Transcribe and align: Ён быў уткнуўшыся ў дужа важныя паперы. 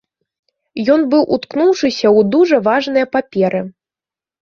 Ён 0.93 1.03
быў 1.11 1.23
уткнуўшыся 1.35 2.07
ў 2.17 2.27
дужа 2.37 2.57
важныя 2.69 3.05
паперы. 3.17 3.61